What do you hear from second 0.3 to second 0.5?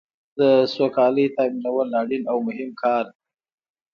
د